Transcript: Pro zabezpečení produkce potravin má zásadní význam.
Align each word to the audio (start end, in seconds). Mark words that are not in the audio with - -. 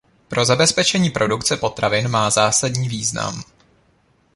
Pro 0.27 0.45
zabezpečení 0.45 1.09
produkce 1.09 1.57
potravin 1.57 2.07
má 2.07 2.29
zásadní 2.29 2.87
význam. 2.89 3.43